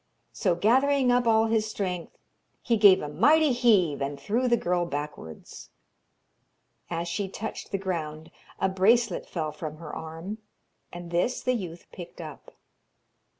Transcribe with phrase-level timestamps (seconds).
[0.33, 2.17] So gathering up all his strength,
[2.63, 5.69] he gave a mighty heave, and threw the girl backwards.
[6.89, 10.39] As she touched the ground a bracelet fell from her arm,
[10.91, 12.49] and this the youth picked up.